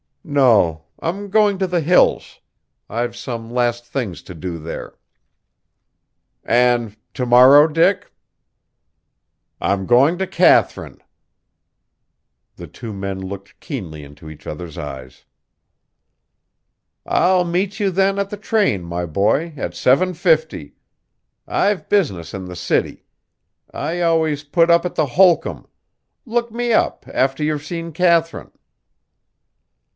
"No. 0.23 0.85
I'm 0.99 1.29
going 1.29 1.57
to 1.59 1.67
the 1.67 1.79
Hills. 1.81 2.39
I've 2.89 3.15
some 3.15 3.51
last 3.51 3.85
things 3.85 4.23
to 4.23 4.33
do 4.33 4.57
there." 4.57 4.95
"And 6.43 6.95
to 7.15 7.25
morrow, 7.25 7.67
Dick?" 7.67 8.11
"I'm 9.59 9.85
going 9.85 10.17
to 10.19 10.25
Katharine!" 10.25 11.01
The 12.55 12.67
two 12.67 12.93
men 12.93 13.19
looked 13.19 13.59
keenly 13.59 14.03
into 14.03 14.29
each 14.29 14.47
other's 14.47 14.77
eyes. 14.77 15.25
"I'll 17.05 17.43
meet 17.43 17.79
you 17.79 17.91
then 17.91 18.17
at 18.17 18.29
the 18.29 18.37
train, 18.37 18.83
my 18.83 19.05
boy, 19.05 19.53
at 19.57 19.71
7.50. 19.73 20.73
I've 21.47 21.89
business 21.89 22.33
in 22.33 22.45
the 22.45 22.55
city. 22.55 23.03
I 23.71 24.01
always 24.01 24.43
put 24.43 24.71
up 24.71 24.85
at 24.85 24.95
the 24.95 25.07
Holcomb; 25.07 25.67
look 26.25 26.51
me 26.51 26.73
up 26.73 27.05
after 27.11 27.43
you've 27.43 27.65
seen 27.65 27.91
Katharine." 27.91 28.51